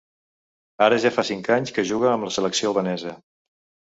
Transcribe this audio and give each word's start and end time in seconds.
Ara 0.85 0.95
ja 1.03 1.11
fa 1.17 1.25
cinc 1.29 1.49
anys 1.55 1.73
que 1.75 1.85
juga 1.89 2.09
amb 2.13 2.25
la 2.29 2.31
selecció 2.39 2.71
albanesa. 2.73 3.13